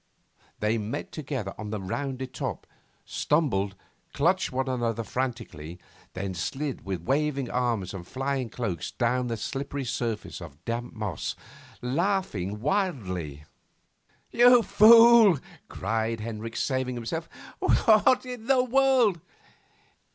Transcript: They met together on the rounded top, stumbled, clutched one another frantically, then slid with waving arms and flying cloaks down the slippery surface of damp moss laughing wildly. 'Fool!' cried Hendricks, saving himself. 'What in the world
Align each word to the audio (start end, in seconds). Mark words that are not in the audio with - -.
They 0.61 0.79
met 0.79 1.11
together 1.11 1.53
on 1.59 1.69
the 1.69 1.79
rounded 1.79 2.33
top, 2.33 2.65
stumbled, 3.05 3.75
clutched 4.13 4.51
one 4.51 4.67
another 4.67 5.03
frantically, 5.03 5.77
then 6.13 6.33
slid 6.33 6.83
with 6.83 7.03
waving 7.03 7.51
arms 7.51 7.93
and 7.93 8.07
flying 8.07 8.49
cloaks 8.49 8.89
down 8.89 9.27
the 9.27 9.37
slippery 9.37 9.85
surface 9.85 10.41
of 10.41 10.65
damp 10.65 10.95
moss 10.95 11.35
laughing 11.83 12.61
wildly. 12.61 13.43
'Fool!' 14.63 15.37
cried 15.69 16.19
Hendricks, 16.19 16.63
saving 16.63 16.95
himself. 16.95 17.29
'What 17.67 18.25
in 18.25 18.47
the 18.47 18.63
world 18.63 19.21